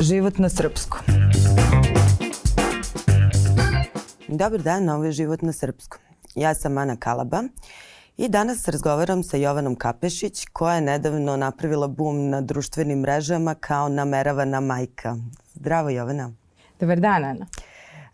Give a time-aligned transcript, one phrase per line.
[0.00, 1.00] Život na srpskom.
[4.28, 6.00] Dobar dan, ovo je Život na srpskom.
[6.34, 7.42] Ja sam Ana Kalaba
[8.16, 13.88] i danas razgovaram sa Jovanom Kapešić koja je nedavno napravila bum na društvenim mrežama kao
[13.88, 15.16] nameravana majka.
[15.54, 16.30] Zdravo Jovana.
[16.80, 17.46] Dobar dan Ana.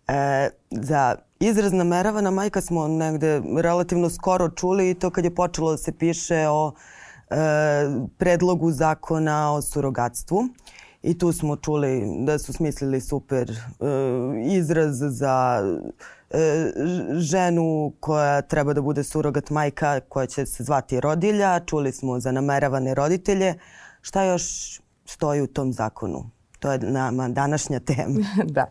[0.09, 5.71] E, za izraz nameravana majka smo negde relativno skoro čuli i to kad je počelo
[5.71, 6.73] da se piše o
[7.31, 7.37] e,
[8.19, 10.49] predlogu zakona o surogatstvu.
[11.05, 13.55] I tu smo čuli da su smislili super e,
[14.47, 15.63] izraz za
[16.31, 16.71] e,
[17.13, 21.61] ženu koja treba da bude surogat majka koja će se zvati rodilja.
[21.67, 23.55] Čuli smo za nameravane roditelje.
[24.03, 24.43] Šta još
[25.05, 26.31] stoji u tom zakonu?
[26.59, 28.21] To je nama današnja tema.
[28.57, 28.67] da.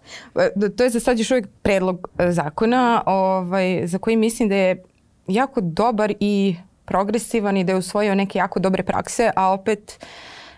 [0.78, 4.84] To je za sad još uvijek predlog e, zakona ovaj, za koji mislim da je
[5.28, 10.08] jako dobar i progresivan i da je usvojio neke jako dobre prakse, a opet uh,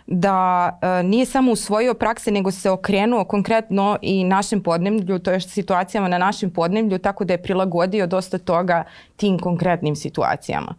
[0.08, 5.39] da e, nije samo usvojio prakse nego se okrenuo konkretno i našem podnemlju, to je
[5.39, 8.83] situacijama na našem podnemlju, tako da je prilagodio dosta toga
[9.16, 10.76] tim konkretnim situacijama.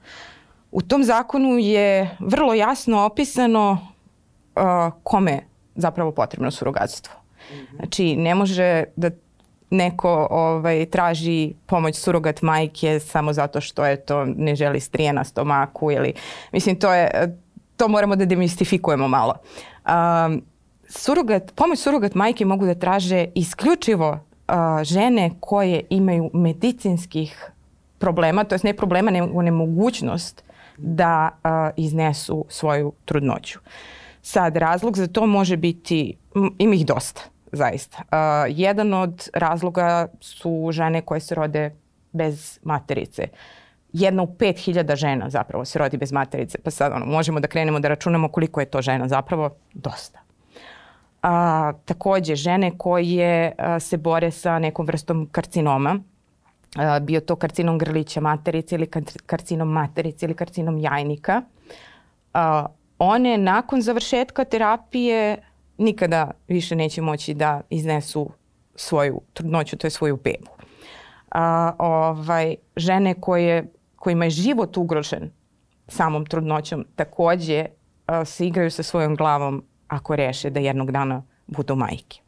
[0.73, 3.79] U tom zakonu je vrlo jasno opisano
[4.57, 4.63] uh,
[5.03, 5.41] kome
[5.75, 7.15] zapravo potrebno surogatstvo.
[7.77, 9.11] Znači, ne može da
[9.71, 15.25] neko ovaj, traži pomoć surogat majke samo zato što je to ne želi strije na
[15.25, 16.15] stomaku ili
[16.53, 17.39] mislim to je
[17.77, 19.35] to moramo da demistifikujemo malo.
[19.87, 20.43] Um,
[20.89, 27.51] surogat, pomoć surogat majke mogu da traže isključivo uh, žene koje imaju medicinskih
[27.99, 30.45] problema, to je ne problema, nego nemogućnost
[30.79, 33.59] da uh, iznesu svoju trudnoću.
[34.23, 36.17] Sad, razlog za to može biti,
[36.59, 37.21] ima ih dosta,
[37.53, 37.99] zaista.
[37.99, 41.75] Uh, jedan od razloga su žene koje se rode
[42.13, 43.23] bez materice.
[43.23, 43.39] Uh,
[43.99, 46.59] jedna u 5000 žena zapravo se rodi bez materice.
[46.59, 49.51] Pa sad ono, možemo da krenemo da računamo koliko je to žena zapravo.
[49.75, 50.21] Dosta.
[51.23, 55.99] A, takođe, žene koje a, se bore sa nekom vrstom karcinoma,
[56.77, 58.91] a, bio to karcinom grlića materice ili
[59.27, 61.43] karcinom materice ili karcinom jajnika,
[62.35, 62.67] a,
[62.99, 65.39] one nakon završetka terapije
[65.79, 68.31] nikada više neće moći da iznesu
[68.75, 70.51] svoju trudnoću, to je svoju bebu.
[71.31, 75.31] A, ovaj, žene koje kojima je život ugrožen
[75.89, 77.67] samom trudnoćom takođe
[78.25, 82.21] se igraju sa svojom glavom ako reše da jednog dana budu majke.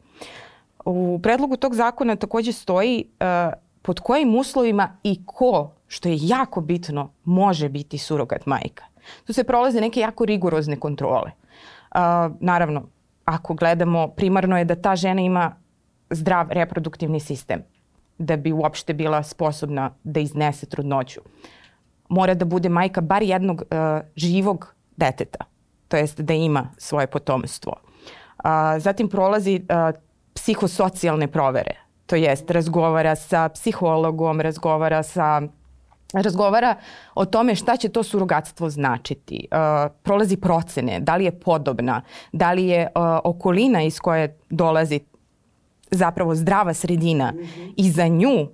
[0.84, 3.52] U predlogu tog zakona takođe stoji uh,
[3.82, 8.84] pod kojim uslovima i ko, što je jako bitno, može biti surogat majka.
[9.26, 11.30] Tu se prolaze neke jako rigorozne kontrole.
[11.30, 12.00] Uh,
[12.40, 12.82] naravno,
[13.24, 15.56] ako gledamo, primarno je da ta žena ima
[16.10, 17.62] zdrav reproduktivni sistem
[18.18, 21.20] da bi uopšte bila sposobna da iznese trudnoću.
[21.20, 21.57] Uh,
[22.08, 25.44] mora da bude majka bar jednog uh, živog deteta,
[25.88, 27.72] to jest da ima svoje potomstvo.
[27.72, 30.00] Uh, zatim prolazi uh,
[30.34, 31.74] psihosocijalne provere,
[32.06, 35.42] to jest razgovara sa psihologom, razgovara sa
[36.12, 36.76] razgovara
[37.14, 39.48] o tome šta će to surogatstvo značiti.
[39.50, 42.02] Uh, prolazi procene, da li je podobna,
[42.32, 45.00] da li je uh, okolina iz koje dolazi
[45.90, 47.74] zapravo zdrava sredina mm -hmm.
[47.76, 48.48] i za nju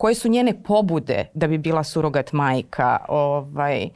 [0.00, 2.98] koje su njene pobude da bi bila surogat majka.
[3.08, 3.88] Ovaj.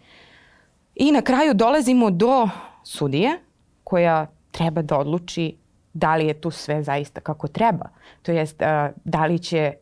[0.95, 2.49] I na kraju dolazimo do
[2.83, 3.39] sudije
[3.85, 5.57] koja treba da odluči
[5.93, 7.89] da li je tu sve zaista kako treba.
[8.23, 8.63] To jest
[9.05, 9.73] da li će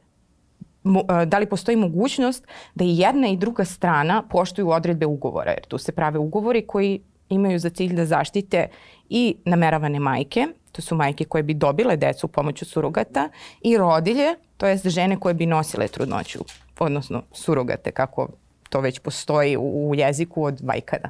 [1.26, 5.78] da li postoji mogućnost da i jedna i druga strana poštuju odredbe ugovora, jer tu
[5.78, 8.68] se prave ugovori koji imaju za cilj da zaštite
[9.08, 13.28] i nameravane majke, to su majke koje bi dobile decu pomoću surogata
[13.60, 16.38] i rodilje, to jest žene koje bi nosile trudnoću,
[16.78, 18.28] odnosno surogate kako
[18.70, 21.08] to već postoji u, u jeziku od vajkada.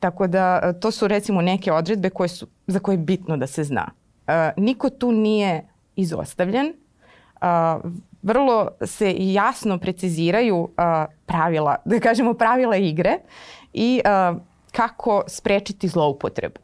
[0.00, 3.46] Tako da e, to su recimo neke odredbe koje su, za koje je bitno da
[3.46, 3.86] se zna.
[4.26, 6.66] Uh, niko tu nije izostavljen.
[6.66, 7.90] Uh,
[8.22, 10.68] vrlo se jasno preciziraju uh,
[11.26, 13.18] pravila, da kažemo pravila igre
[13.72, 14.36] i uh,
[14.72, 16.60] kako sprečiti zloupotrebu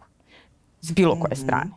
[0.81, 1.43] s bilo koje mhm.
[1.43, 1.71] strane.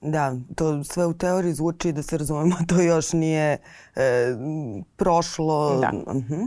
[0.00, 3.58] Da, to sve u teoriji zvuči da se razumemo, to još nije
[3.96, 4.36] e,
[4.96, 5.80] prošlo.
[5.80, 5.92] Da.
[6.06, 6.34] Uh mhm.
[6.34, 6.46] -huh.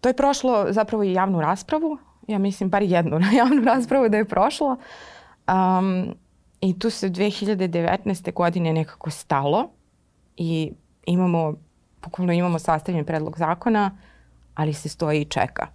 [0.00, 4.24] To je prošlo zapravo i javnu raspravu, ja mislim bar jednu javnu raspravu da je
[4.24, 4.76] prošlo.
[5.48, 6.14] Um,
[6.60, 8.32] I tu se 2019.
[8.32, 9.70] godine nekako stalo
[10.36, 10.72] i
[11.06, 11.54] imamo,
[12.00, 13.98] pokolno imamo sastavljen predlog zakona,
[14.54, 15.66] ali se stoji i čeka.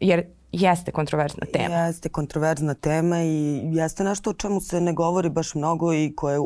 [0.00, 0.24] Jer
[0.60, 1.74] jeste kontroverzna tema.
[1.74, 6.38] Jeste kontroverzna tema i jeste nešto o čemu se ne govori baš mnogo i koje,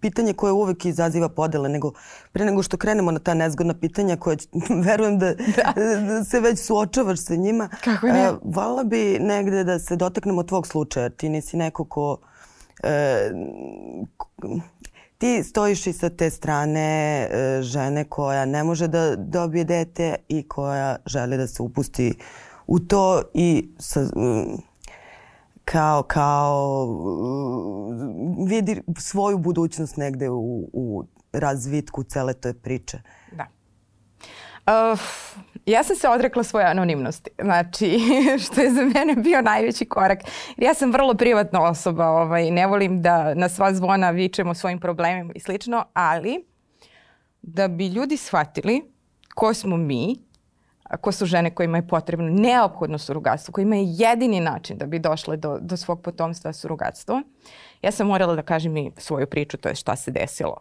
[0.00, 1.92] pitanje koje uvek izaziva podele, nego
[2.32, 4.36] pre nego što krenemo na ta nezgodna pitanja koje
[4.86, 5.72] verujem da, da.
[6.00, 7.68] da se već suočavaš sa njima.
[7.84, 8.30] Kako ne?
[8.30, 11.10] Uh, vala bi negde da se dotaknemo tvog slučaja.
[11.10, 12.18] Ti nisi neko ko
[12.82, 13.30] e,
[15.18, 16.80] ti stojiš i sa te strane
[17.30, 22.14] e, žene koja ne može da dobije dete i koja želi da se upusti
[22.66, 24.00] u to i sa,
[25.64, 26.86] kao, kao
[28.46, 32.98] vidi svoju budućnost negde u, u razvitku cele toj priče.
[33.32, 33.46] Da.
[34.66, 35.00] Uh,
[35.66, 37.98] ja sam se odrekla svoje anonimnosti, znači
[38.44, 40.18] što je za mene bio najveći korak.
[40.56, 44.80] Ja sam vrlo privatna osoba, ovaj, ne volim da na sva zvona vičem o svojim
[44.80, 46.44] problemima i slično, ali
[47.42, 48.82] da bi ljudi shvatili
[49.34, 50.16] ko smo mi,
[51.00, 55.36] ko su žene kojima je potrebno neophodno surogatstvo, kojima je jedini način da bi došle
[55.36, 57.22] do, do svog potomstva surogatstvo,
[57.82, 60.56] ja sam morala da kažem i svoju priču, to je šta se desilo.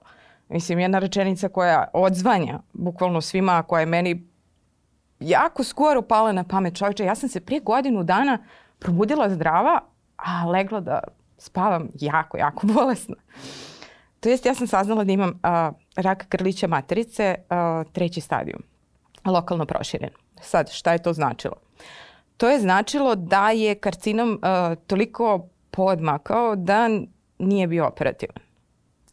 [0.49, 4.27] Mislim, jedna rečenica koja odzvanja bukvalno svima, koja je meni
[5.19, 7.05] jako skoro pala na pamet čovječe.
[7.05, 8.37] Ja sam se prije godinu dana
[8.79, 9.81] probudila zdrava,
[10.17, 10.99] a legla da
[11.37, 13.15] spavam jako, jako bolesna.
[14.19, 18.61] To jest, ja sam saznala da imam a, rak grlića materice, a, treći stadijum,
[19.25, 20.09] lokalno proširen.
[20.41, 21.55] Sad, šta je to značilo?
[22.37, 26.89] To je značilo da je karcinom a, toliko podmakao da
[27.39, 28.43] nije bio operativan.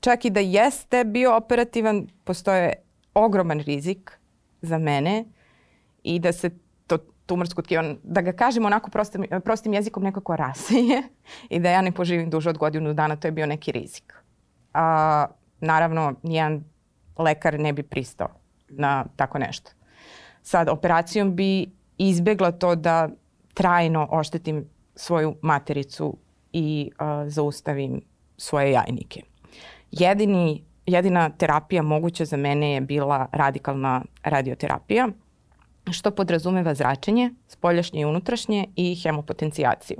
[0.00, 2.72] Čak i da jeste bio operativan, postoje
[3.14, 4.18] ogroman rizik
[4.62, 5.24] za mene
[6.02, 6.50] i da se
[6.86, 11.02] to tumorsko tkivo, da ga kažem onako prostim, prostim jezikom nekako raseje
[11.50, 14.14] i da ja ne poživim duže od godinu dana, to je bio neki rizik.
[14.74, 15.26] A,
[15.60, 16.64] naravno, nijedan
[17.18, 18.28] lekar ne bi pristao
[18.68, 19.77] na tako nešto.
[20.48, 21.66] Sad, operacijom bi
[21.98, 23.08] izbegla to da
[23.54, 24.64] trajno oštetim
[24.94, 26.16] svoju matericu
[26.52, 28.00] i a, zaustavim
[28.36, 29.22] svoje jajnike.
[29.90, 35.08] Jedini, jedina terapija moguća za mene je bila radikalna radioterapija
[35.92, 39.96] što podrazumeva zračenje, spoljašnje i unutrašnje i hemopotencijaciju.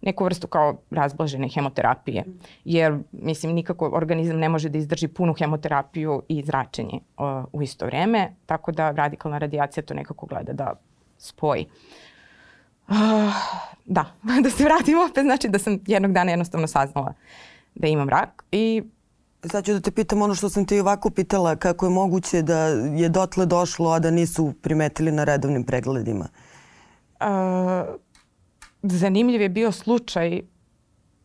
[0.00, 2.24] Neku vrstu kao razblažene hemoterapije,
[2.64, 7.86] jer mislim nikako organizam ne može da izdrži punu hemoterapiju i zračenje uh, u isto
[7.86, 10.72] vreme, tako da radikalna radijacija to nekako gleda da
[11.18, 11.66] spoji.
[12.88, 12.96] Uh,
[13.84, 14.04] da,
[14.44, 17.14] da se vratim opet, znači da sam jednog dana jednostavno saznala
[17.74, 18.82] da imam rak i
[19.46, 22.58] Sad ću da te pitam ono što sam ti ovako pitala, kako je moguće da
[22.68, 26.28] je dotle došlo, a da nisu primetili na redovnim pregledima?
[27.20, 27.26] Uh,
[28.82, 30.42] zanimljiv je bio slučaj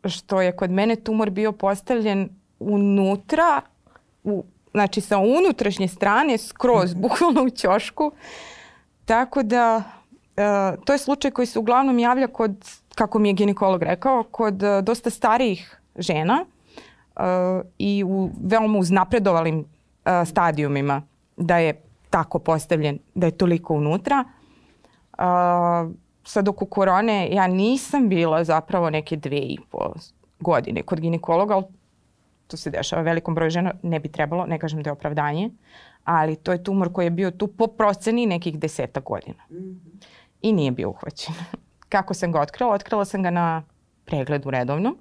[0.06, 2.29] što je kod mene tumor bio postavljen
[2.59, 3.62] unutra,
[4.23, 7.01] u, znači sa unutrašnje strane, skroz, -hmm.
[7.01, 8.12] bukvalno u ćošku.
[9.06, 12.65] Tako da, uh, to je slučaj koji se uglavnom javlja kod,
[12.95, 16.45] kako mi je ginekolog rekao, kod uh, dosta starijih žena
[17.77, 19.65] i u veoma uznapredovalim uh,
[20.27, 21.01] stadijumima
[21.38, 24.23] da je tako postavljen, da je toliko unutra.
[25.17, 25.91] Uh,
[26.23, 29.94] sad oko korone ja nisam bila zapravo neke dve i po
[30.39, 31.65] godine kod ginekologa, ali
[32.47, 35.50] to se dešava velikom broju žena, ne bi trebalo, ne kažem da je opravdanje,
[36.03, 39.44] ali to je tumor koji je bio tu po proceni nekih deseta godina.
[39.50, 40.06] Mm -hmm.
[40.41, 41.35] I nije bio uhvaćen.
[41.89, 42.73] Kako sam ga otkrila?
[42.73, 43.63] Otkrila sam ga na
[44.06, 44.95] pregledu redovno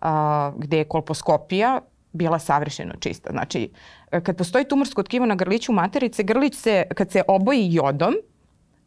[0.00, 1.80] a, gde je kolposkopija
[2.12, 3.30] bila savršeno čista.
[3.30, 3.70] Znači,
[4.22, 8.14] kad postoji tumorsko tkivo na grliću materice, grlić se, kad se oboji jodom,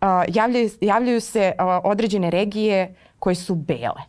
[0.02, 4.02] a, javljaju, javljaju se a, određene regije koje su bele.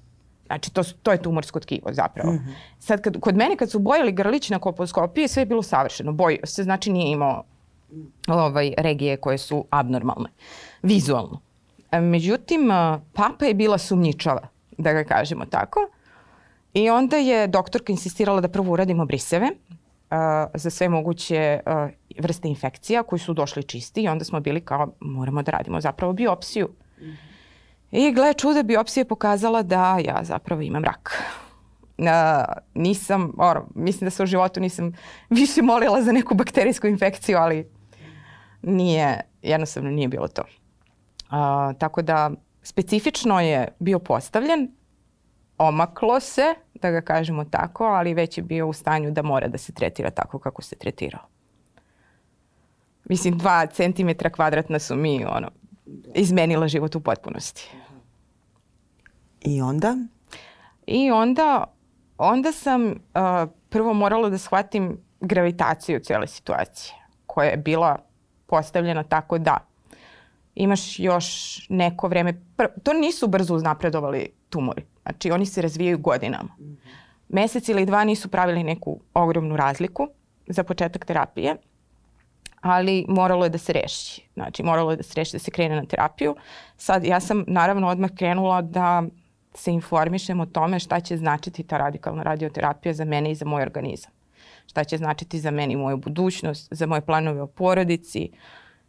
[0.46, 2.32] Znači, to, to je tumorsko tkivo zapravo.
[2.32, 2.54] Mm -hmm.
[2.78, 6.12] Sad, kad, kod mene kad su bojali grlić na kolposkopiji, sve je bilo savršeno.
[6.12, 7.44] Bojio se, znači nije imao
[8.28, 10.28] ovaj, regije koje su abnormalne,
[10.82, 11.40] vizualno.
[11.92, 12.68] Međutim,
[13.12, 15.80] papa je bila sumnjičava, da ga kažemo tako.
[16.74, 20.16] I onda je doktorka insistirala da prvo uradimo briseve uh,
[20.54, 21.90] za sve moguće uh,
[22.22, 26.12] vrste infekcija koji su došli čisti i onda smo bili kao moramo da radimo zapravo
[26.12, 26.68] biopsiju.
[27.00, 27.34] Mm -hmm.
[27.90, 31.22] I gle čuda, biopsija je pokazala da ja zapravo imam rak.
[31.98, 32.06] Uh,
[32.74, 34.92] nisam, or, mislim da se u životu nisam
[35.30, 37.70] više molila za neku bakterijsku infekciju, ali
[38.62, 40.42] nije, jednostavno nije bilo to.
[40.42, 42.30] Uh, tako da
[42.62, 44.70] specifično je bio postavljen,
[45.58, 49.58] omaklo se, da ga kažemo tako, ali već je bio u stanju da mora da
[49.58, 51.22] se tretira tako kako se tretirao.
[53.04, 55.50] Mislim, dva centimetra kvadratna su mi ono,
[56.14, 57.70] izmenila život u potpunosti.
[59.40, 59.96] I onda?
[60.86, 61.64] I onda,
[62.18, 62.94] onda sam uh,
[63.68, 66.94] prvo morala da shvatim gravitaciju cijele situacije,
[67.26, 67.98] koja je bila
[68.46, 69.58] postavljena tako da
[70.54, 71.26] imaš još
[71.68, 72.40] neko vreme,
[72.82, 74.93] to nisu brzo uznapredovali tumori.
[75.04, 76.50] Znači oni se razvijaju godinama.
[76.58, 76.76] -hmm.
[77.28, 80.08] Mesec ili dva nisu pravili neku ogromnu razliku
[80.46, 81.56] za početak terapije,
[82.60, 84.28] ali moralo je da se reši.
[84.34, 86.36] Znači moralo je da se reši da se krene na terapiju.
[86.76, 89.02] Sad ja sam naravno odmah krenula da
[89.54, 93.62] se informišem o tome šta će značiti ta radikalna radioterapija za mene i za moj
[93.62, 94.12] organizam.
[94.66, 98.30] Šta će značiti za mene i moju budućnost, za moje planove o porodici,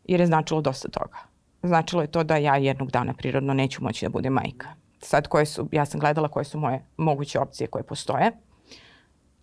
[0.06, 1.18] jer je značilo dosta toga.
[1.64, 4.85] Značilo je to da ja jednog dana prirodno neću moći da budem majka.
[5.02, 8.32] Sad koje su, ja sam gledala koje su moje moguće opcije koje postoje.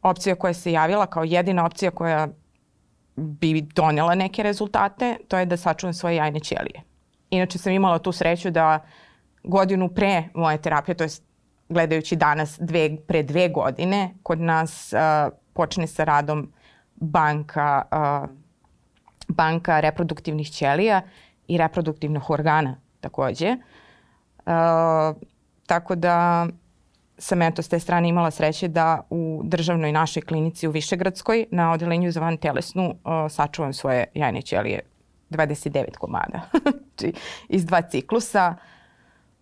[0.03, 2.29] Opcija koja se javila kao jedina opcija koja
[3.17, 6.83] bi donela neke rezultate, to je da sačuvam svoje jajne ćelije.
[7.31, 8.81] Inače sam imala tu sreću da
[9.45, 11.11] godinu pre moje terapije, to je
[11.69, 16.53] gledajući danas dve, pre dve godine, kod nas uh, počne sa radom
[16.97, 18.29] banka, uh,
[19.29, 21.03] banka reproduktivnih ćelija
[21.49, 23.57] i reproduktivnih organa takođe.
[24.47, 24.53] Uh,
[25.73, 26.47] tako da
[27.19, 31.73] sam eto s te strane imala sreće da u državnoj našoj klinici u Višegradskoj na
[31.73, 34.81] odelenju za van telesnu uh, sačuvam svoje jajne ćelije
[35.31, 36.41] 29 komada
[36.97, 37.13] znači,
[37.49, 38.55] iz dva ciklusa.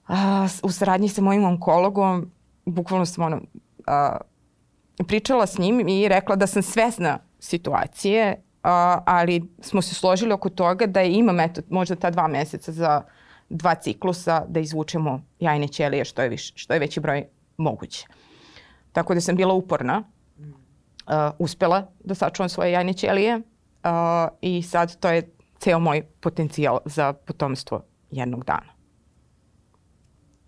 [0.08, 0.14] Uh,
[0.62, 2.30] u saradnji sa mojim onkologom
[2.64, 8.70] bukvalno sam ono, uh, pričala s njim i rekla da sam svesna situacije, uh,
[9.06, 13.02] ali smo se složili oko toga da ima metod, možda ta dva meseca za
[13.50, 17.26] dva ciklusa da izvučemo jajne ćelije što je, više, što je veći broj
[17.56, 18.06] moguće.
[18.92, 20.02] Tako da sam bila uporna,
[21.10, 23.42] uh, uspela da sačuvam svoje jajne ćelije uh,
[24.40, 28.72] i sad to je ceo moj potencijal za potomstvo jednog dana.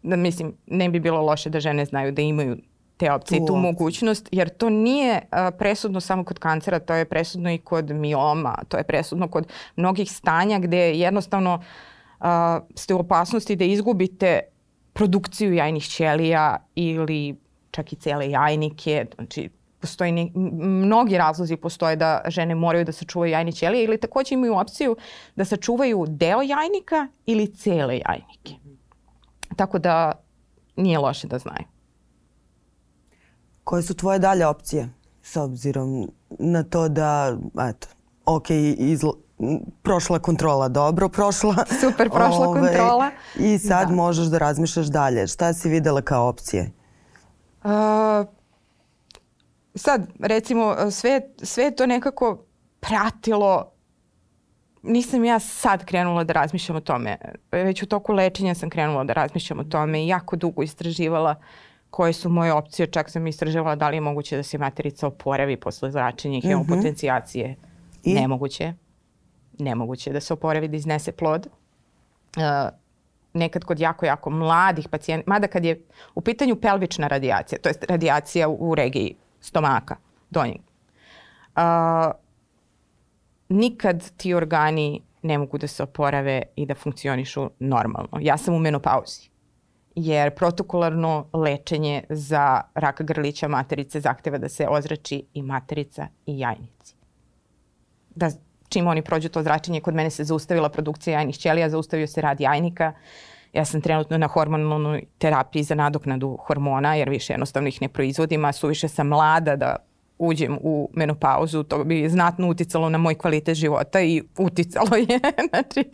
[0.02, 2.56] Da, mislim, ne bi bilo loše da žene znaju da imaju
[2.96, 7.04] te opcije i tu mogućnost, jer to nije uh, presudno samo kod kancera, to je
[7.04, 11.62] presudno i kod mioma, to je presudno kod mnogih stanja gde jednostavno
[12.22, 12.28] uh,
[12.74, 14.40] ste u opasnosti da izgubite
[14.92, 17.36] produkciju jajnih ćelija ili
[17.70, 19.50] čak i cele jajnike, znači
[19.80, 24.58] postoji ne, mnogi razlozi postoje da žene moraju da sačuvaju jajne ćelije ili takođe imaju
[24.58, 24.96] opciju
[25.36, 28.54] da sačuvaju deo jajnika ili cele jajnike.
[29.56, 30.12] Tako da
[30.76, 31.64] nije loše da znaju.
[33.64, 34.88] Koje su tvoje dalje opcije
[35.22, 37.36] s obzirom na to da,
[37.70, 37.88] eto,
[38.24, 39.12] ok, izla,
[39.82, 41.54] prošla kontrola, dobro prošla.
[41.80, 43.10] Super, prošla Ove, kontrola.
[43.38, 43.94] I sad da.
[43.94, 45.26] možeš da razmišljaš dalje.
[45.26, 46.70] Šta si videla kao opcije?
[47.64, 47.70] Uh,
[49.74, 52.44] sad, recimo, sve, sve to nekako
[52.80, 53.72] pratilo
[54.82, 57.18] nisam ja sad krenula da razmišljam o tome.
[57.52, 61.34] Već u toku lečenja sam krenula da razmišljam o tome i jako dugo istraživala
[61.90, 62.86] koje su moje opcije.
[62.86, 67.48] Čak sam istraživala da li je moguće da se materica oporavi posle zračenja i hemopotencijacije.
[67.48, 67.68] Mm -hmm.
[68.04, 68.14] I?
[68.14, 68.74] Nemoguće
[69.58, 71.46] nemoguće da se oporavi da iznese plod.
[72.36, 72.42] Uh,
[73.34, 77.74] nekad kod jako, jako mladih pacijenta, mada kad je u pitanju pelvična radijacija, to je
[77.88, 79.96] radijacija u, u regiji stomaka,
[80.30, 80.60] donjeg,
[81.56, 82.12] uh,
[83.48, 88.18] nikad ti organi ne mogu da se oporave i da funkcionišu normalno.
[88.20, 89.32] Ja sam u menopauzi
[89.94, 96.94] jer protokolarno lečenje za raka grlića materice zahteva da se ozrači i materica i jajnici.
[98.14, 98.30] Da
[98.72, 102.40] čim oni prođu to zračenje, kod mene se zaustavila produkcija jajnih ćelija, zaustavio se rad
[102.40, 102.92] jajnika.
[103.52, 108.44] Ja sam trenutno na hormonalnoj terapiji za nadoknadu hormona, jer više jednostavno ih ne proizvodim,
[108.44, 109.76] a suviše sam mlada da
[110.18, 115.20] uđem u menopauzu, to bi znatno uticalo na moj kvalitet života i uticalo je.
[115.50, 115.90] znači,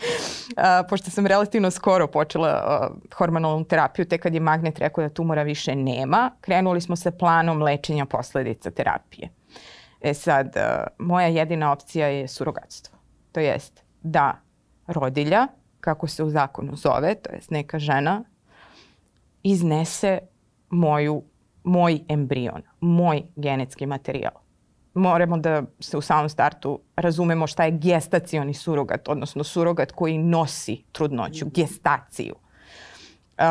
[0.57, 5.09] a, pošto sam relativno skoro počela a, hormonalnu terapiju, te kad je magnet rekao da
[5.09, 9.29] tumora više nema, krenuli smo sa planom lečenja posledica terapije.
[10.01, 12.99] E sad, uh, moja jedina opcija je surogatstvo.
[13.33, 14.41] To jest da
[14.87, 15.47] rodilja,
[15.81, 18.25] kako se u zakonu zove, to jest neka žena,
[19.43, 20.19] iznese
[20.71, 21.23] moju,
[21.65, 24.33] moj embrion, moj genetski materijal.
[24.95, 30.85] Moramo da se u samom startu razumemo šta je gestacioni surogat, odnosno surogat koji nosi
[30.93, 32.35] trudnoću, gestaciju.
[33.39, 33.45] Uh,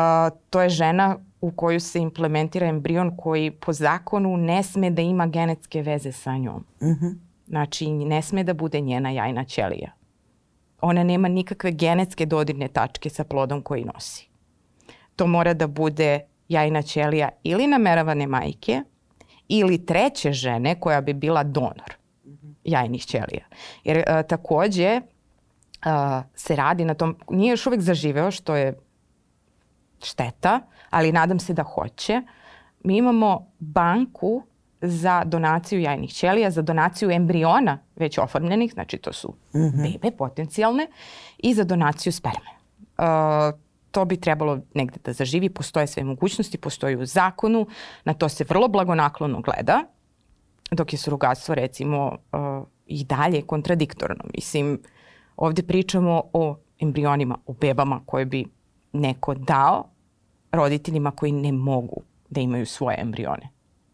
[0.50, 5.26] to je žena u koju se implementira embrion koji po zakonu ne sme da ima
[5.26, 6.64] genetske veze sa njom.
[6.82, 7.14] Mm -hmm.
[7.46, 9.92] Znači, ne sme da bude njena jajna ćelija.
[10.80, 14.28] Ona nema nikakve genetske dodirne tačke sa plodom koji nosi.
[15.16, 18.82] To mora da bude jajna ćelija ili nameravane majke
[19.48, 21.94] ili treće žene koja bi bila donor
[22.64, 23.46] jajnih ćelija.
[23.84, 25.00] Jer a, takođe
[25.82, 28.78] a, se radi na tom, nije još uvek zaživeo što je
[30.02, 32.22] šteta, ali nadam se da hoće.
[32.84, 34.42] Mi imamo banku
[34.80, 39.92] za donaciju jajnih ćelija, za donaciju embriona već oformljenih, znači to su mm -hmm.
[39.92, 40.86] bebe potencijalne,
[41.38, 42.50] i za donaciju sperme.
[42.98, 43.04] Uh,
[43.90, 47.66] to bi trebalo negde da zaživi, postoje sve mogućnosti, postoji u zakonu,
[48.04, 49.84] na to se vrlo blagonaklono gleda,
[50.70, 54.24] dok je surogatstvo recimo uh, i dalje kontradiktorno.
[54.34, 54.80] Mislim,
[55.36, 58.44] ovde pričamo o embrionima, o bebama koje bi
[58.92, 59.84] neko dao
[60.52, 63.48] roditeljima koji ne mogu da imaju svoje embrione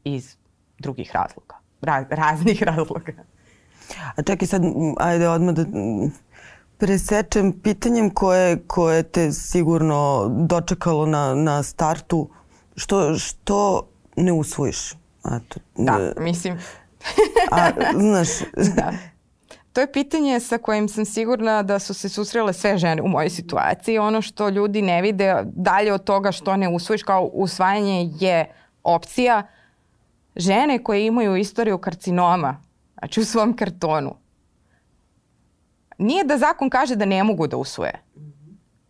[0.04, 0.36] iz
[0.78, 3.12] drugih razloga, Ra raznih razloga.
[4.16, 4.62] A čekaj sad,
[4.98, 5.64] ajde odmah da
[6.78, 12.28] presečem pitanjem koje, koje te sigurno dočekalo na, na startu.
[12.76, 14.92] Što, što ne usvojiš?
[15.24, 16.58] Eto, da, mislim...
[17.50, 18.28] a, znaš...
[18.76, 18.92] da.
[19.74, 23.30] To je pitanje sa kojim sam sigurna da su se susrele sve žene u mojoj
[23.30, 23.98] situaciji.
[23.98, 28.52] Ono što ljudi ne vide dalje od toga što ne usvojiš kao usvajanje je
[28.82, 29.42] opcija.
[30.36, 32.60] Žene koje imaju istoriju karcinoma,
[32.98, 34.14] znači u svom kartonu,
[35.98, 38.02] nije da zakon kaže da ne mogu da usvoje,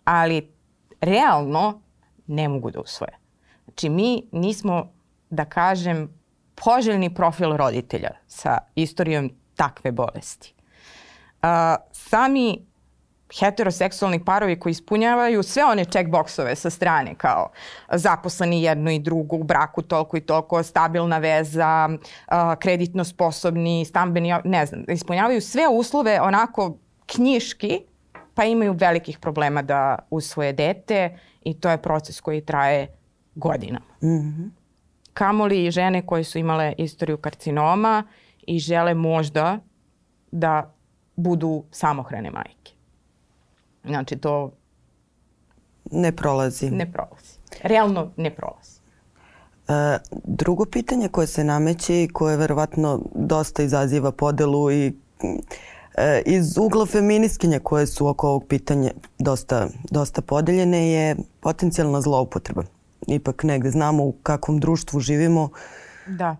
[0.05, 0.53] ali
[1.00, 1.81] realno
[2.26, 3.19] ne mogu da usvoje.
[3.64, 4.93] Znači mi nismo,
[5.31, 6.09] da kažem,
[6.55, 10.55] poželjni profil roditelja sa istorijom takve bolesti.
[11.45, 12.67] Uh, sami
[13.41, 17.51] heteroseksualni parovi koji ispunjavaju sve one checkboxove sa strane kao
[17.93, 21.89] zaposleni jedno i drugo, u braku toliko i toliko, stabilna veza,
[22.59, 27.81] kreditno sposobni, stambeni, ne znam, ispunjavaju sve uslove onako knjiški,
[28.35, 32.97] pa imaju velikih problema da usvoje dete i to je proces koji traje
[33.35, 33.87] godinama.
[34.03, 34.51] Mm -hmm.
[35.13, 38.03] Kamoli žene koje su imale istoriju karcinoma
[38.47, 39.59] i žele možda
[40.31, 40.74] da
[41.16, 42.73] budu samohrane majke.
[43.85, 44.52] Znači to...
[45.90, 46.71] Ne prolazi.
[46.71, 47.38] Ne prolazi.
[47.62, 48.80] Realno ne prolazi.
[49.68, 54.92] E, drugo pitanje koje se nameće i koje verovatno dosta izaziva podelu i
[55.97, 62.62] e, iz ugla feminiskinja koje su oko ovog pitanja dosta, dosta podeljene je potencijalna zloupotreba.
[63.06, 65.49] Ipak negde znamo u kakvom društvu živimo.
[66.06, 66.37] Da.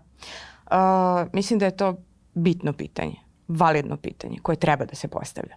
[0.65, 1.97] Uh, mislim da je to
[2.33, 3.15] bitno pitanje,
[3.47, 5.55] validno pitanje koje treba da se postavlja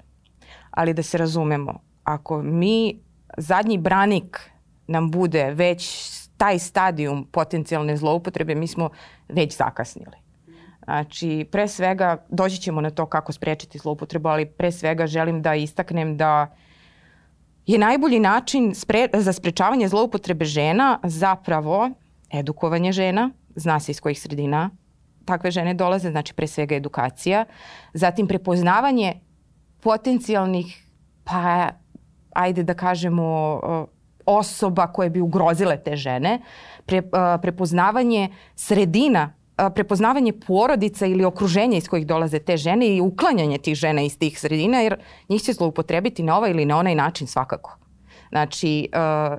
[0.71, 3.01] ali da se razumemo, ako mi
[3.37, 4.51] zadnji branik
[4.87, 8.91] nam bude već taj stadijum potencijalne zloupotrebe, mi smo
[9.29, 10.17] već zakasnili.
[10.85, 15.55] Znači, pre svega, doći ćemo na to kako sprečiti zloupotrebu, ali pre svega želim da
[15.55, 16.57] istaknem da
[17.67, 21.91] je najbolji način spre, za sprečavanje zloupotrebe žena zapravo
[22.33, 24.71] edukovanje žena, zna se iz kojih sredina
[25.29, 27.45] takve žene dolaze, znači pre svega edukacija,
[27.93, 29.21] zatim prepoznavanje
[29.81, 30.73] potencijalnih,
[31.25, 31.69] pa
[32.33, 33.61] ajde da kažemo,
[34.27, 36.41] osoba koje bi ugrozile te žene,
[36.87, 37.03] pre,
[37.43, 39.35] prepoznavanje sredina
[39.75, 44.41] prepoznavanje porodica ili okruženja iz kojih dolaze te žene i uklanjanje tih žena iz tih
[44.41, 47.79] sredina, jer njih će zloupotrebiti na ovaj ili na onaj način svakako.
[48.29, 48.89] Znači,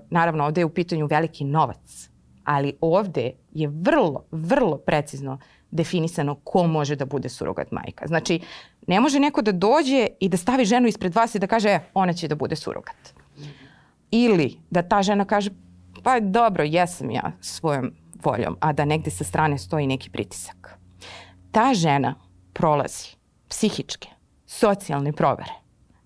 [0.10, 2.10] naravno, ovde je u pitanju veliki novac,
[2.44, 5.40] ali ovde je vrlo, vrlo precizno
[5.72, 8.08] definisano ko može da bude surogat majka.
[8.08, 8.40] Znači,
[8.88, 11.80] ne može neko da dođe i da stavi ženu ispred vas i da kaže e,
[11.94, 13.14] ona će da bude surogat.
[14.12, 15.50] Ili da ta žena kaže
[16.04, 17.92] pa dobro, jesam ja svojom
[18.24, 20.78] voljom, a da negde sa strane stoji neki pritisak.
[21.52, 22.16] Ta žena
[22.54, 23.16] prolazi
[23.50, 24.10] psihičke,
[24.46, 25.54] socijalne provere.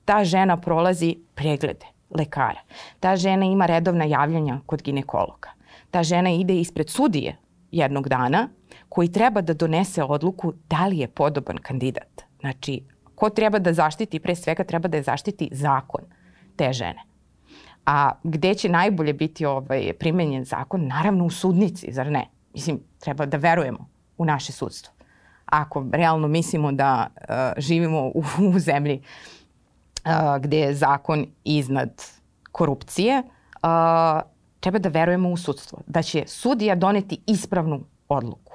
[0.06, 2.60] Ta žena prolazi preglede lekara.
[2.99, 5.49] Ta žena ima redovna javljanja kod ginekologa.
[5.91, 7.38] Ta žena ide ispred sudije
[7.71, 8.49] jednog dana
[8.93, 12.21] koji treba da donese odluku da li je podoban kandidat.
[12.39, 12.84] Znači,
[13.15, 16.01] ko treba da zaštiti, pre svega treba da je zaštiti zakon
[16.56, 17.01] te žene.
[17.86, 20.88] A gde će najbolje biti ovaj, primenjen zakon?
[20.88, 22.27] Naravno u sudnici, zar ne?
[22.53, 24.93] Mislim, treba da verujemo u naše sudstvo.
[25.45, 28.23] Ako realno mislimo da uh, živimo u,
[28.56, 29.01] u zemlji
[30.06, 32.03] uh, gde je zakon iznad
[32.51, 34.21] korupcije, uh,
[34.60, 35.82] treba da verujemo u sudstvo.
[35.88, 38.53] Da će sudija doneti ispravnu odluku.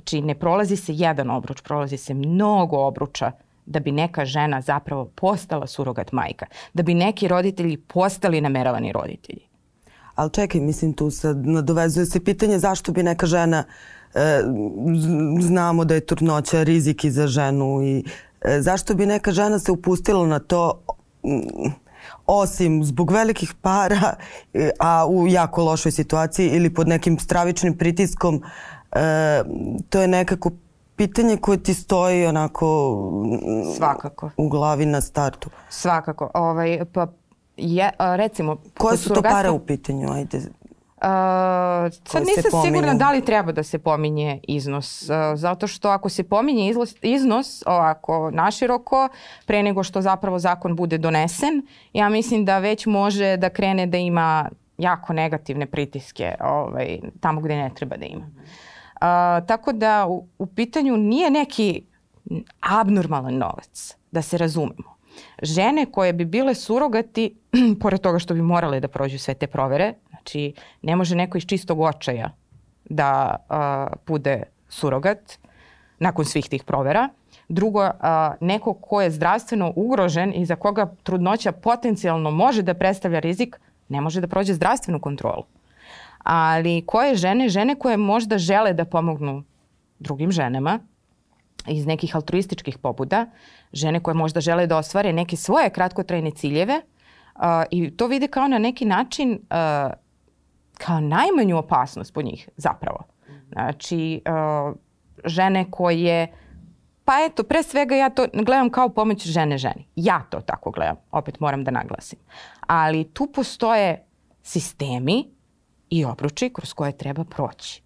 [0.00, 3.32] Znači, ne prolazi se jedan obruč, prolazi se mnogo obruča
[3.66, 9.40] da bi neka žena zapravo postala surogat majka, da bi neki roditelji postali nameravani roditelji.
[10.14, 13.64] Ali čekaj, mislim tu sad nadovezuje se pitanje zašto bi neka žena,
[14.14, 14.42] e,
[15.40, 18.04] znamo da je trudnoća rizik i za ženu i
[18.40, 20.82] e, zašto bi neka žena se upustila na to
[21.24, 21.70] mm,
[22.26, 24.14] osim zbog velikih para,
[24.54, 28.42] e, a u jako lošoj situaciji ili pod nekim stravičnim pritiskom
[28.92, 29.42] E,
[29.88, 30.50] to je nekako
[30.96, 32.66] pitanje koje ti stoji onako
[33.76, 34.30] Svakako.
[34.36, 35.50] u glavi na startu.
[35.68, 36.30] Svakako.
[36.34, 37.06] Ovaj, pa
[37.56, 38.56] je, recimo...
[38.78, 40.12] Koje su to pare u pitanju?
[40.12, 40.38] Ajde.
[40.38, 41.06] Uh,
[42.04, 46.22] sad nisam sigurna da li treba da se pominje iznos, uh, zato što ako se
[46.22, 49.08] pominje izlos, iznos ovako naširoko,
[49.46, 53.98] pre nego što zapravo zakon bude donesen, ja mislim da već može da krene da
[53.98, 58.26] ima jako negativne pritiske ovaj, tamo gde ne treba da ima.
[58.26, 58.69] Uh,
[59.00, 61.82] A, tako da u, u pitanju nije neki
[62.60, 64.96] abnormalan novac, da se razumemo.
[65.42, 67.34] Žene koje bi bile surogati,
[67.82, 71.46] pored toga što bi morale da prođu sve te provere, Znači, ne može neko iz
[71.46, 72.30] čistog očaja
[72.84, 75.38] da uh, bude surogat
[75.98, 77.08] nakon svih tih provera.
[77.48, 77.90] Drugo, uh,
[78.40, 84.00] neko ko je zdravstveno ugrožen i za koga trudnoća potencijalno može da predstavlja rizik, ne
[84.00, 85.44] može da prođe zdravstvenu kontrolu.
[86.24, 87.48] Ali koje žene?
[87.48, 89.42] Žene koje možda žele da pomognu
[89.98, 90.78] drugim ženama
[91.66, 93.26] iz nekih altruističkih pobuda,
[93.72, 98.48] žene koje možda žele da ostvare neke svoje kratkotrajne ciljeve uh, i to vide kao
[98.48, 99.92] na neki način uh,
[100.78, 103.04] kao najmanju opasnost po njih zapravo.
[103.52, 104.76] Znači, uh,
[105.24, 106.28] žene koje
[107.10, 109.86] Pa eto, pre svega ja to gledam kao pomoć žene ženi.
[109.96, 112.18] Ja to tako gledam, opet moram da naglasim.
[112.60, 114.04] Ali tu postoje
[114.42, 115.24] sistemi
[115.90, 117.82] i obruči kroz koje treba proći.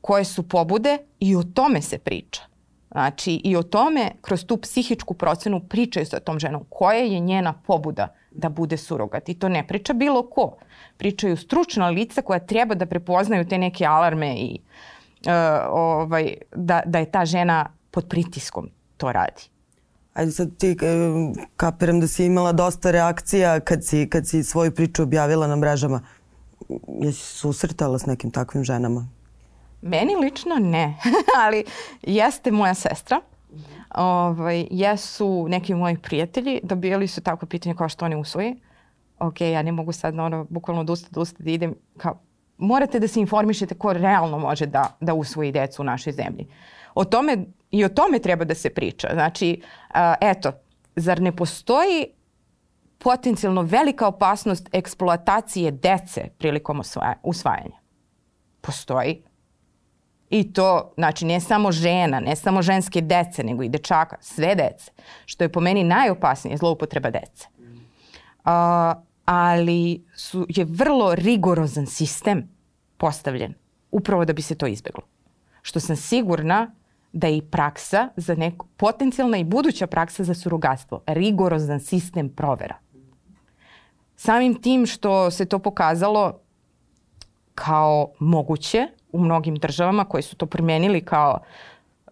[0.00, 2.42] Koje su pobude i o tome se priča.
[2.92, 7.52] Znači i o tome kroz tu psihičku procenu pričaju sa tom ženom koja je njena
[7.66, 9.28] pobuda da bude surogat.
[9.28, 10.56] I to ne priča bilo ko.
[10.96, 14.58] Pričaju stručna lica koja treba da prepoznaju te neke alarme i
[15.26, 15.32] uh,
[15.70, 19.42] ovaj, da, da je ta žena pod pritiskom to radi.
[20.14, 20.76] Ajde sad ti
[21.56, 26.00] kapiram da si imala dosta reakcija kad si, kad si svoju priču objavila na mrežama.
[27.00, 29.08] Jesi susretala s nekim takvim ženama?
[29.82, 30.94] Meni lično ne,
[31.44, 31.64] ali
[32.02, 33.20] jeste moja sestra.
[33.94, 38.56] Ovaj, jesu neki moji prijatelji, dobijali su tako pitanje kao što oni usvoji.
[39.18, 41.74] Ok, ja ne mogu sad ono, bukvalno od usta do usta da idem.
[41.96, 42.18] Kao,
[42.58, 46.46] morate da se informišete ko realno može da, da usvoji decu u našoj zemlji.
[46.94, 47.36] O tome,
[47.70, 49.08] I o tome treba da se priča.
[49.12, 49.62] Znači,
[49.94, 50.52] a, eto,
[50.96, 52.06] zar ne postoji
[52.98, 56.82] potencijalno velika opasnost eksploatacije dece prilikom
[57.22, 57.76] usvajanja?
[58.60, 59.22] Postoji.
[60.30, 64.90] I to, znači, ne samo žena, ne samo ženske dece, nego i dečaka, sve dece.
[65.26, 67.48] Što je po meni najopasnije zloupotreba dece.
[68.44, 72.48] Uh, ali su, je vrlo rigorozan sistem
[72.96, 73.54] postavljen
[73.90, 75.02] upravo da bi se to izbeglo.
[75.62, 76.74] Što sam sigurna
[77.12, 82.76] da je i praksa za neko, potencijalna i buduća praksa za surogatstvo, rigorozan sistem provera.
[84.20, 86.40] Samim tim što se to pokazalo
[87.54, 91.38] kao moguće, u mnogim državama koje su to promenili kao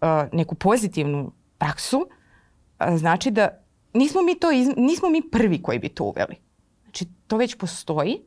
[0.01, 3.47] uh, neku pozitivnu praksu, uh, znači da
[3.93, 6.35] nismo mi, to iz, nismo mi prvi koji bi to uveli.
[6.83, 8.21] Znači to već postoji.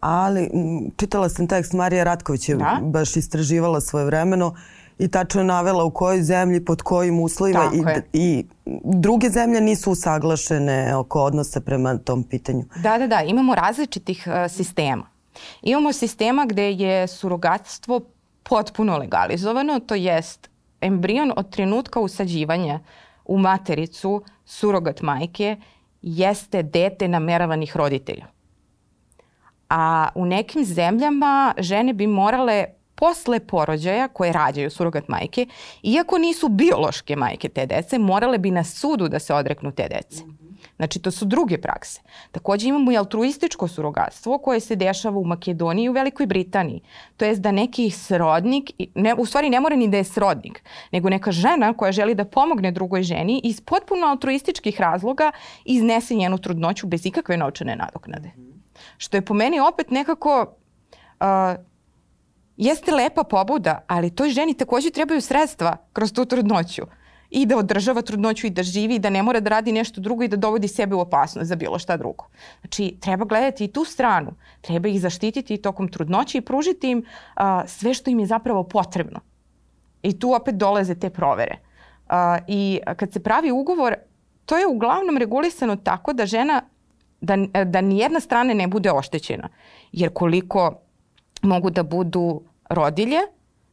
[0.00, 0.50] Ali
[0.96, 2.80] čitala sam tekst Marija Ratković je da?
[2.82, 4.54] baš istraživala svoje vremeno
[4.98, 8.44] i tačno je navela u kojoj zemlji, pod kojim uslovima i, i
[8.84, 12.64] druge zemlje nisu usaglašene oko odnosa prema tom pitanju.
[12.82, 13.22] Da, da, da.
[13.22, 15.06] Imamo različitih uh, sistema.
[15.62, 18.00] Imamo sistema gde je surogatstvo
[18.42, 20.50] potpuno legalizovano, to jest
[20.80, 22.80] embrion od trenutka usađivanja
[23.24, 25.56] u matericu surogat majke
[26.02, 28.26] jeste dete nameravanih roditelja.
[29.70, 35.46] A u nekim zemljama žene bi morale posle porođaja koje rađaju surogat majke,
[35.82, 40.22] iako nisu biološke majke te dece, morale bi na sudu da se odreknu te dece.
[40.76, 42.00] Znači, to su druge prakse.
[42.32, 46.80] Takođe imamo i altruističko surogatstvo koje se dešava u Makedoniji i u Velikoj Britaniji.
[47.16, 51.10] To jest da neki srodnik, ne, u stvari ne mora ni da je srodnik, nego
[51.10, 55.30] neka žena koja želi da pomogne drugoj ženi iz potpuno altruističkih razloga
[55.64, 58.30] iznese njenu trudnoću bez ikakve novčane nadoknade.
[58.96, 60.46] Što je po meni opet nekako
[61.20, 61.62] uh,
[62.56, 66.82] jeste lepa pobuda, ali toj ženi takođe trebaju sredstva kroz tu trudnoću
[67.32, 70.22] i da održava trudnoću i da živi i da ne mora da radi nešto drugo
[70.22, 72.26] i da dovodi sebe u opasnost za bilo šta drugo.
[72.60, 74.34] Znači, treba gledati i tu stranu.
[74.60, 79.20] Treba ih zaštititi tokom trudnoće i pružiti im a, sve što im je zapravo potrebno.
[80.02, 81.58] I tu opet dolaze te provere.
[82.08, 83.94] A, I kad se pravi ugovor,
[84.44, 86.62] to je uglavnom regulisano tako da žena,
[87.20, 89.48] da, da nijedna strana ne bude oštećena.
[89.92, 90.82] Jer koliko
[91.42, 93.18] mogu da budu rodilje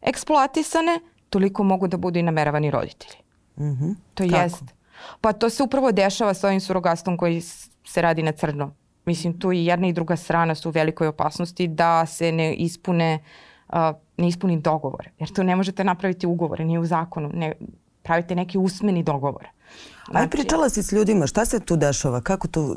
[0.02, 3.18] eksploatisane, toliko mogu da budu i nameravani roditelji.
[3.58, 3.96] Mm -hmm.
[4.14, 4.36] To Kako?
[4.36, 4.64] jest.
[5.22, 7.42] Pa to se upravo dešava sa ovim surogastom koji
[7.86, 8.76] se radi na crno.
[9.06, 13.20] Mislim, tu i jedna i druga strana su u velikoj opasnosti da se ne ispune
[13.70, 13.76] uh,
[14.18, 15.10] ne ispuni dogovor.
[15.20, 17.30] Jer tu ne možete napraviti ugovore, nije u zakonu.
[17.34, 17.54] Ne,
[18.04, 19.48] pravite neki usmeni dogovor.
[20.12, 22.22] Znači, Aj, pričala si s ljudima, šta se tu dešava?
[22.22, 22.76] Kako to,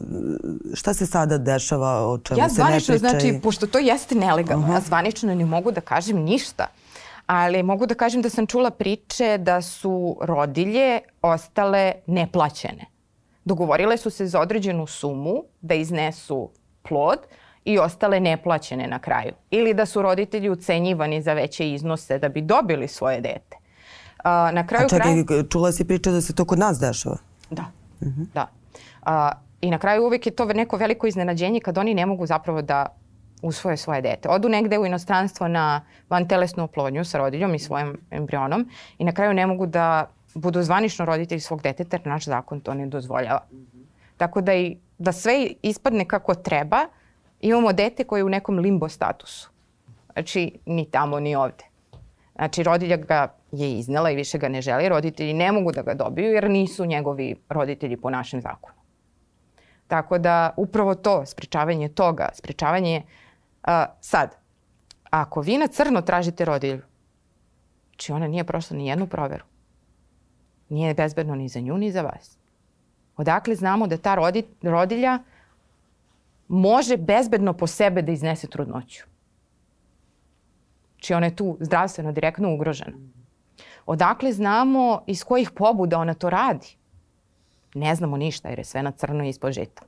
[0.74, 2.92] šta se sada dešava, o čemu ja se ne priča?
[2.92, 4.74] Ja zvanično, znači, pošto to jeste nelegalno, uh -huh.
[4.74, 6.66] ja zvanično ne mogu da kažem ništa.
[7.26, 12.86] Ali mogu da kažem da sam čula priče da su rodilje ostale neplaćene.
[13.44, 16.50] Dogovorile su se za određenu sumu da iznesu
[16.82, 17.18] plod
[17.64, 19.32] i ostale neplaćene na kraju.
[19.50, 23.61] Ili da su roditelji ucenjivani za veće iznose da bi dobili svoje dete.
[24.22, 25.42] A, na kraju A čekaj, kraj...
[25.42, 27.16] čula si priča da se to kod nas dešava?
[27.50, 27.64] Da,
[28.00, 28.26] uh -huh.
[28.34, 28.48] da.
[29.02, 32.62] A, I na kraju uvek je to neko veliko iznenađenje kad oni ne mogu zapravo
[32.62, 32.86] da
[33.42, 34.28] usvoje svoje dete.
[34.28, 35.80] Odu negde u inostranstvo na
[36.10, 41.04] vantelesnu oplodnju sa rodiljom i svojim embrionom i na kraju ne mogu da budu zvanično
[41.04, 43.40] roditelji svog deteta jer naš zakon to ne dozvoljava.
[43.52, 43.84] -hmm.
[44.16, 46.86] Tako da, i, da sve ispadne kako treba,
[47.40, 49.50] imamo dete koje je u nekom limbo statusu.
[50.12, 51.64] Znači, ni tamo, ni ovde.
[52.34, 54.88] Znači, rodilja ga je iznela i više ga ne želi.
[54.88, 58.74] Roditelji ne mogu da ga dobiju jer nisu njegovi roditelji po našem zakonu.
[59.88, 63.02] Tako da upravo to, spričavanje toga, spričavanje
[63.66, 64.36] uh, sad,
[65.10, 66.82] ako vi na crno tražite rodilju,
[67.90, 69.44] znači ona nije prošla ni jednu proveru,
[70.68, 72.38] nije bezbedno ni za nju ni za vas.
[73.16, 75.18] Odakle znamo da ta rodi, rodilja
[76.48, 79.11] može bezbedno po sebe da iznese trudnoću?
[81.02, 82.96] Či ona je tu zdravstveno direktno ugrožena.
[83.86, 86.76] Odakle znamo iz kojih pobuda ona to radi?
[87.74, 89.82] Ne znamo ništa jer je sve na crno ispod žita.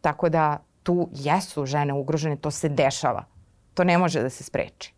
[0.00, 3.24] Tako da tu jesu žene ugrožene, to se dešava.
[3.74, 4.92] To ne može da se spreči.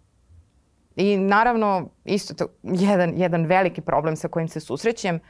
[0.96, 5.20] I naravno, isto to, jedan, jedan veliki problem sa kojim se susrećem,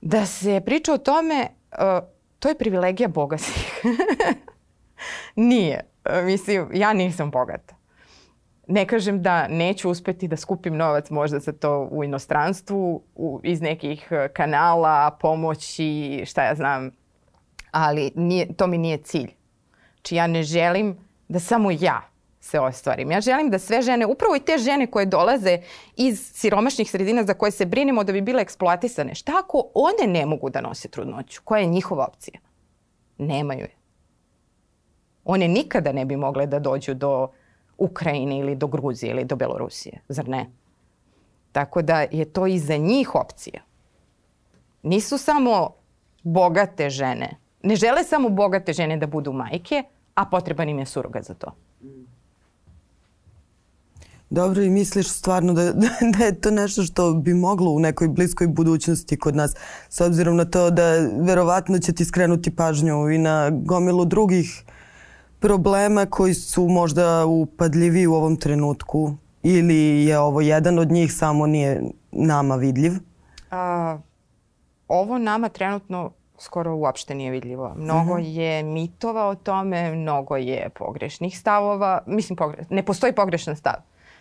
[0.00, 2.08] da se priča o tome, uh,
[2.38, 3.82] to je privilegija bogatih.
[5.36, 5.80] Nije.
[6.04, 7.81] Uh, mislim, ja nisam bogata.
[8.66, 13.60] Ne kažem da neću uspeti da skupim novac možda za to u inostranstvu, u, iz
[13.60, 16.90] nekih uh, kanala, pomoći, šta ja znam,
[17.70, 19.30] ali nije, to mi nije cilj.
[20.02, 20.98] Či znači, ja ne želim
[21.28, 23.10] da samo ja se ostvarim.
[23.10, 25.58] Ja želim da sve žene, upravo i te žene koje dolaze
[25.96, 30.26] iz siromašnih sredina za koje se brinemo da bi bile eksploatisane, šta ako one ne
[30.26, 31.40] mogu da nose trudnoću?
[31.44, 32.40] Koja je njihova opcija?
[33.18, 33.76] Nemaju je.
[35.24, 37.28] One nikada ne bi mogle da dođu do
[37.82, 40.46] Ukrajine ili do Gruzije ili do Belorusije, zar ne?
[41.52, 43.62] Tako da je to i za njih opcija.
[44.82, 45.70] Nisu samo
[46.22, 47.36] bogate žene.
[47.62, 49.82] Ne žele samo bogate žene da budu majke,
[50.14, 51.54] a potreban im je suroga za to.
[54.30, 55.72] Dobro i misliš stvarno da,
[56.18, 59.54] da je to nešto što bi moglo u nekoj bliskoj budućnosti kod nas
[59.88, 64.64] s obzirom na to da verovatno će ti skrenuti pažnju i na gomilu drugih
[65.42, 71.46] problema koji su možda upadljivi u ovom trenutku ili je ovo jedan od njih samo
[71.46, 72.92] nije nama vidljiv?
[73.50, 73.98] A,
[74.88, 77.74] ovo nama trenutno skoro uopšte nije vidljivo.
[77.76, 78.38] Mnogo mm -hmm.
[78.40, 82.02] je mitova o tome, mnogo je pogrešnih stavova.
[82.06, 82.64] Mislim, pogre...
[82.70, 83.74] ne postoji pogrešan stav.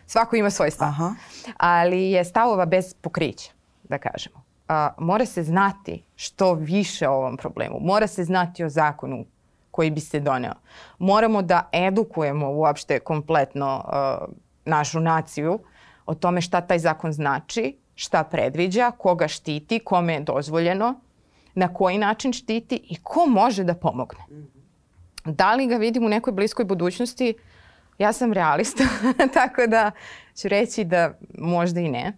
[0.08, 0.88] Svako ima svoj stav.
[0.88, 1.14] Aha.
[1.58, 3.52] Ali je stavova bez pokrića,
[3.84, 4.44] da kažemo.
[4.68, 7.80] A, mora se znati što više o ovom problemu.
[7.80, 9.26] Mora se znati o zakonu
[9.72, 10.54] koji bi se doneo.
[11.00, 14.34] Moramo da edukujemo uopšte kompletno uh,
[14.66, 15.60] našu naciju
[16.06, 21.00] o tome šta taj zakon znači, šta predviđa, koga štiti, kome je dozvoljeno,
[21.54, 24.26] na koji način štiti i ko može da pomogne.
[25.26, 27.34] Da li ga vidim u nekoj bliskoj budućnosti?
[27.98, 28.84] Ja sam realista,
[29.34, 29.92] tako da
[30.36, 32.18] ću reći da možda i ne.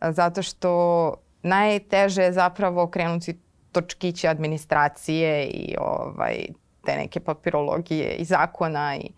[0.00, 3.38] Zato što najteže je zapravo krenuti
[3.72, 6.46] točkiće administracije i ovaj,
[6.84, 8.96] te neke papirologije i zakona.
[8.96, 9.10] I...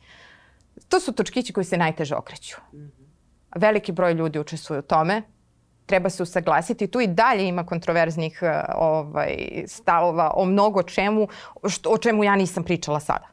[0.89, 2.57] To su točkići koji se najteže okreću.
[3.57, 5.23] Veliki broj ljudi učestvuje u tome.
[5.87, 6.87] Treba se usaglasiti.
[6.87, 8.43] Tu i dalje ima kontroverznih
[8.75, 11.29] ovaj, stavova o mnogo čemu,
[11.69, 13.29] što, o čemu ja nisam pričala sada.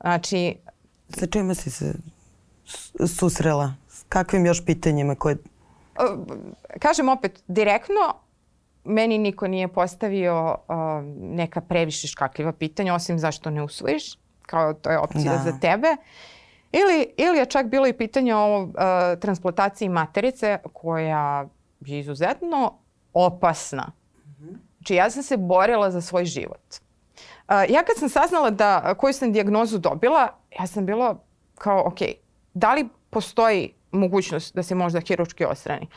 [0.00, 0.56] Znači,
[1.08, 1.94] Sa čime si se
[3.06, 3.74] susrela?
[3.88, 5.36] S kakvim još pitanjima koje...
[6.78, 8.14] Kažem opet, direktno
[8.84, 10.76] meni niko nije postavio uh,
[11.16, 15.38] neka previše škakljiva pitanja, osim zašto ne usvojiš, kao to je opcija da.
[15.38, 15.96] za tebe.
[16.72, 18.70] Ili, ili je čak bilo i pitanje o uh,
[19.20, 21.46] transplantaciji materice koja
[21.80, 22.78] je izuzetno
[23.12, 23.92] opasna.
[24.76, 26.82] Znači ja sam se borila za svoj život
[27.68, 31.18] ja kad sam saznala da koju sam dijagnozu dobila, ja sam bila
[31.54, 31.98] kao, ok,
[32.54, 35.88] da li postoji mogućnost da se možda hiručki ostrani?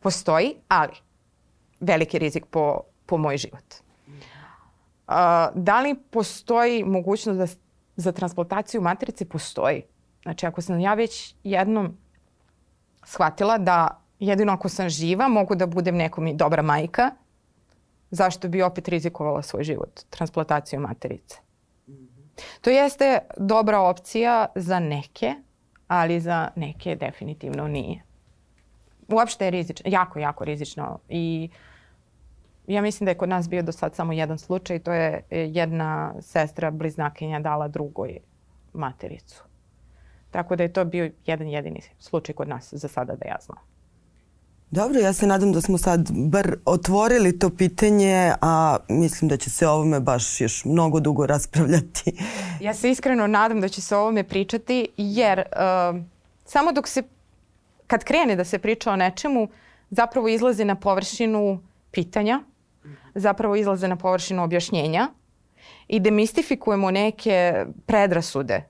[0.00, 0.92] Postoji, ali
[1.80, 3.64] veliki rizik po, po moj život.
[5.08, 5.14] Uh,
[5.54, 7.46] da li postoji mogućnost da
[7.96, 9.24] za transplantaciju matrice?
[9.24, 9.82] Postoji.
[10.22, 11.96] Znači, ako sam ja već jednom
[13.04, 17.10] shvatila da jedino ako sam živa mogu da budem nekom i dobra majka,
[18.10, 21.38] zašto bi opet rizikovala svoj život transplantacijom materice.
[22.60, 25.34] To jeste dobra opcija za neke,
[25.88, 28.02] ali za neke definitivno nije.
[29.08, 31.48] Uopšte je rizično, jako, jako rizično i
[32.66, 36.14] ja mislim da je kod nas bio do sad samo jedan slučaj, to je jedna
[36.20, 38.18] sestra bliznakinja dala drugoj
[38.72, 39.44] matericu.
[40.30, 43.58] Tako da je to bio jedan jedini slučaj kod nas za sada da ja znam.
[44.70, 49.50] Dobro, ja se nadam da smo sad bar otvorili to pitanje, a mislim da će
[49.50, 52.12] se o ovome baš još mnogo dugo raspravljati.
[52.60, 56.00] Ja se iskreno nadam da će se o ovome pričati, jer uh,
[56.44, 57.02] samo dok se,
[57.86, 59.48] kad krene da se priča o nečemu,
[59.90, 62.40] zapravo izlazi na površinu pitanja,
[63.14, 65.08] zapravo izlaze na površinu objašnjenja
[65.88, 68.62] i demistifikujemo neke predrasude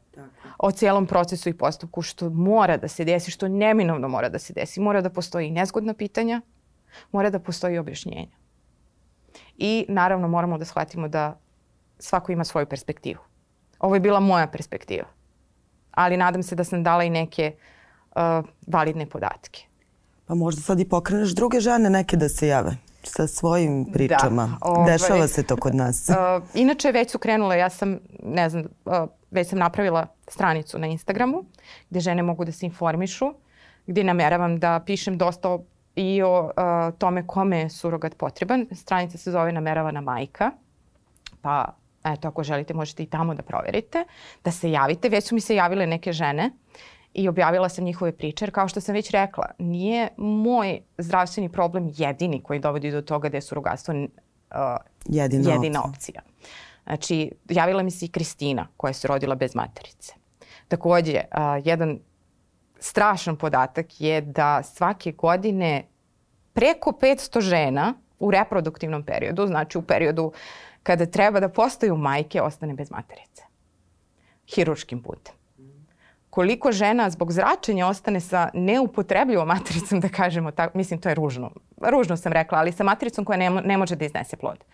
[0.58, 4.52] o cijelom procesu i postupku što mora da se desi, što neminovno mora da se
[4.52, 4.80] desi.
[4.80, 6.40] Mora da postoji nezgodna pitanja,
[7.12, 8.36] mora da postoji objašnjenja.
[9.56, 11.40] I naravno moramo da shvatimo da
[11.98, 13.20] svako ima svoju perspektivu.
[13.78, 15.04] Ovo je bila moja perspektiva.
[15.90, 17.73] Ali nadam se da sam dala i neke uh,
[18.66, 19.66] validne podatke.
[20.26, 24.46] Pa možda sad i pokreneš druge žene neke da se jave sa svojim pričama.
[24.46, 26.08] Da, ovaj, Dešava se to kod nas.
[26.08, 28.94] Uh, inače već su krenule, ja sam, ne znam, uh,
[29.30, 31.44] već sam napravila stranicu na Instagramu
[31.90, 33.32] gde žene mogu da se informišu,
[33.86, 35.58] gde nameravam da pišem dosta
[35.96, 38.66] i o uh, tome kome je surogat potreban.
[38.72, 40.50] Stranica se zove Nameravana majka,
[41.42, 41.74] pa
[42.04, 44.04] eto, ako želite možete i tamo da proverite,
[44.44, 45.08] da se javite.
[45.08, 46.50] Već su mi se javile neke žene
[47.14, 51.92] i objavila sam njihove priče, jer kao što sam već rekla, nije moj zdravstveni problem
[51.96, 54.06] jedini koji dovodi do toga da je surogatstvo uh,
[55.06, 55.90] jedina, jedina opcija.
[55.90, 56.22] opcija.
[56.84, 60.14] Znači, javila mi se i Kristina koja se rodila bez materice.
[60.68, 61.98] Takođe, uh, jedan
[62.80, 65.84] strašan podatak je da svake godine
[66.52, 70.32] preko 500 žena u reproduktivnom periodu, znači u periodu
[70.82, 73.42] kada treba da postaju majke, ostane bez materice.
[74.46, 75.34] Hiruškim putem
[76.34, 81.50] koliko žena zbog zračenja ostane sa neupotrebljivom matricom, da kažemo tako, mislim to je ružno.
[81.80, 84.64] Ružno sam rekla, ali sa matricom koja ne, ne može da iznese plod.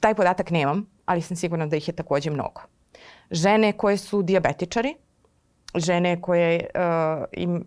[0.00, 2.60] Taj podatak nemam, ali sam sigurna da ih je takođe mnogo.
[3.30, 4.94] Žene koje su diabetičari,
[5.74, 7.64] žene koje, uh, im,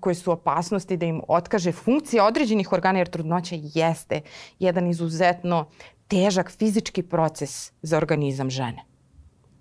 [0.00, 4.20] koje su opasnosti da im otkaže funkcija određenih organa, jer trudnoća jeste
[4.58, 5.66] jedan izuzetno
[6.08, 8.84] težak fizički proces za organizam žene.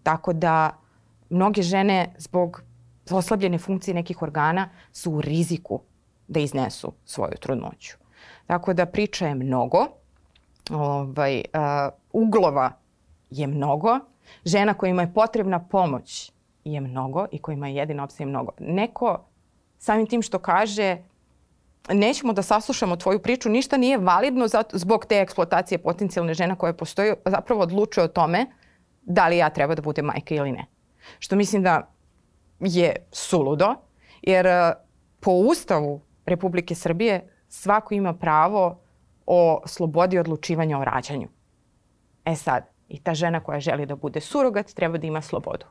[0.03, 0.84] Tako da
[1.29, 2.61] mnoge žene zbog
[3.11, 5.81] oslabljene funkcije nekih organa su u riziku
[6.27, 7.97] da iznesu svoju trudnoću.
[8.47, 9.87] Tako da priča je mnogo,
[10.71, 12.71] ovaj, uh, uglova
[13.29, 13.99] je mnogo,
[14.45, 16.31] žena kojima je potrebna pomoć
[16.63, 18.51] je mnogo i kojima je jedina opcija je mnogo.
[18.59, 19.25] Neko
[19.77, 20.97] samim tim što kaže
[21.89, 26.77] nećemo da saslušamo tvoju priču, ništa nije validno zato, zbog te eksploatacije potencijalne žena koje
[26.77, 28.45] postoji, zapravo odlučuje o tome
[29.01, 30.65] da li ja treba da budem majka ili ne.
[31.19, 31.91] Što mislim da
[32.59, 33.75] je suludo,
[34.21, 34.73] jer e,
[35.19, 38.79] po Ustavu Republike Srbije svako ima pravo
[39.25, 41.27] o slobodi odlučivanja o rađanju.
[42.25, 45.65] E sad, i ta žena koja želi da bude surogat treba da ima slobodu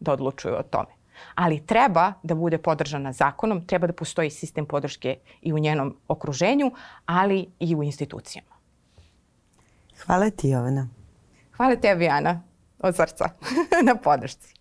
[0.00, 0.96] da odlučuje o tome.
[1.34, 6.70] Ali treba da bude podržana zakonom, treba da postoji sistem podrške i u njenom okruženju,
[7.06, 8.56] ali i u institucijama.
[10.06, 10.88] Hvala ti, Jovana.
[11.56, 12.42] Hvala tebi, Ana,
[12.78, 13.24] od srca,
[13.88, 14.54] na podršci.